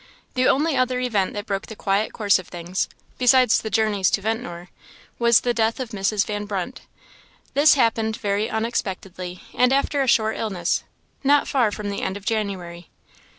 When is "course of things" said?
2.11-2.89